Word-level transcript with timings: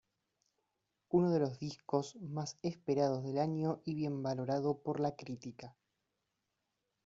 Uno 1.09 1.29
de 1.31 1.39
los 1.39 1.59
discos 1.59 2.15
más 2.21 2.57
esperados 2.63 3.23
del 3.23 3.37
año 3.37 3.83
y 3.85 3.93
bien 3.93 4.23
valorado 4.23 4.79
por 4.81 4.99
la 4.99 5.15
crítica. 5.15 5.75